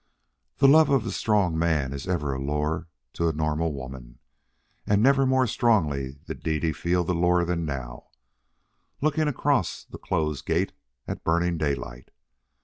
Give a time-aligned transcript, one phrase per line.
[0.57, 4.17] The love of a strong man is ever a lure to a normal woman,
[4.87, 8.07] and never more strongly did Dede feel the lure than now,
[8.99, 10.73] looking across the closed gate
[11.07, 12.09] at Burning Daylight.